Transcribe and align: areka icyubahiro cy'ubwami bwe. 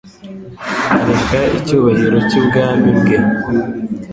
areka 0.99 1.39
icyubahiro 1.59 2.17
cy'ubwami 2.29 2.89
bwe. 2.99 3.17